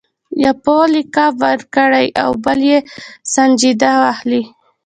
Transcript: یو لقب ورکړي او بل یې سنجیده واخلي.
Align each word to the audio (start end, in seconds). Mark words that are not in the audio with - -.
یو 0.45 0.55
لقب 0.93 1.33
ورکړي 1.47 2.07
او 2.23 2.31
بل 2.43 2.59
یې 2.71 2.79
سنجیده 3.33 3.91
واخلي. 4.03 4.43